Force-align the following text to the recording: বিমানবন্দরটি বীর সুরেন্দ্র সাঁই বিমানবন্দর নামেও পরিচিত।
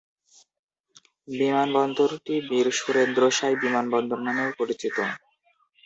বিমানবন্দরটি 1.31 2.35
বীর 2.47 2.67
সুরেন্দ্র 2.79 3.23
সাঁই 3.37 3.55
বিমানবন্দর 3.63 4.19
নামেও 4.27 4.51
পরিচিত। 4.59 4.97